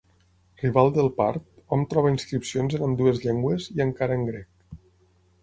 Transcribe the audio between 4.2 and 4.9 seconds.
grec.